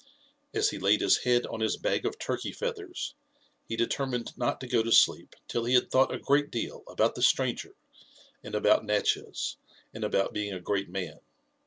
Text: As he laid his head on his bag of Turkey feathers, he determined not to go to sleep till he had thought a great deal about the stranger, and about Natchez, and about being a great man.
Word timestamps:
As 0.55 0.71
he 0.71 0.79
laid 0.79 1.01
his 1.01 1.17
head 1.17 1.45
on 1.45 1.59
his 1.59 1.77
bag 1.77 2.07
of 2.07 2.17
Turkey 2.17 2.51
feathers, 2.51 3.13
he 3.67 3.75
determined 3.75 4.35
not 4.35 4.59
to 4.61 4.67
go 4.67 4.81
to 4.81 4.91
sleep 4.91 5.35
till 5.47 5.65
he 5.65 5.75
had 5.75 5.91
thought 5.91 6.11
a 6.11 6.17
great 6.17 6.49
deal 6.49 6.83
about 6.87 7.13
the 7.13 7.21
stranger, 7.21 7.75
and 8.43 8.55
about 8.55 8.83
Natchez, 8.83 9.57
and 9.93 10.03
about 10.03 10.33
being 10.33 10.53
a 10.53 10.59
great 10.59 10.89
man. 10.89 11.19